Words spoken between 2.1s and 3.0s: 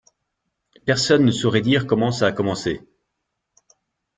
ça a commencé.